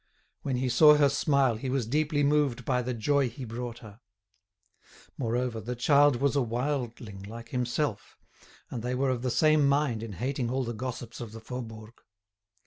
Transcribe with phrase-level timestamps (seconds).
[0.41, 3.99] When he saw her smile he was deeply moved by the joy he brought her.
[5.15, 8.17] Moreover, the child was a wildling, like himself,
[8.71, 11.93] and they were of the same mind in hating all the gossips of the Faubourg.